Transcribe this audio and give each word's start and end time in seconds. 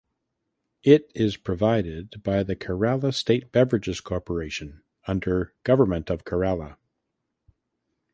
It 0.81 1.11
is 1.13 1.37
provided 1.37 2.23
by 2.23 2.41
the 2.41 2.55
Kerala 2.55 3.13
State 3.13 3.51
Beverages 3.51 4.01
Corporation 4.01 4.81
under 5.05 5.53
Government 5.63 6.09
of 6.09 6.25
Kerala. 6.25 6.77